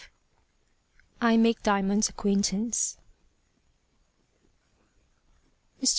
I 1.21 1.37
MAKE 1.37 1.61
DIAMOND'S 1.61 2.09
ACQUAINTANCE 2.09 2.97
MR. 5.83 5.89